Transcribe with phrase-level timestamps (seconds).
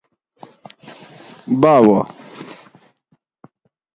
[1.61, 2.03] باواۤ